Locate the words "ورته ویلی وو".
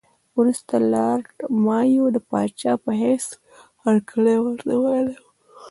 4.43-5.27